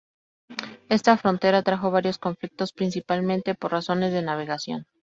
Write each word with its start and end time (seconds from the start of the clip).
Esta 0.89 1.15
frontera 1.15 1.61
trajo 1.61 1.91
varios 1.91 2.17
conflictos, 2.17 2.73
principalmente 2.73 3.53
por 3.53 3.71
razones 3.71 4.11
de 4.11 4.23
navegación. 4.23 4.87